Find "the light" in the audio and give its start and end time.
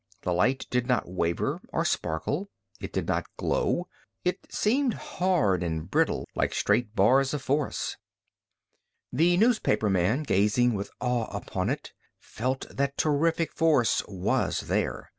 0.23-0.65